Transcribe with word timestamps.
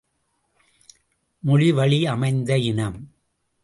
மொழிவழி 1.43 2.05
அமைந்த 2.05 2.57
இனம்! 2.57 2.99